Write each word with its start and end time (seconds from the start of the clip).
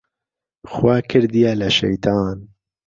خوا 0.71 0.95
کردیه 1.09 1.51
له 1.59 1.67
شهیتان 1.75 2.37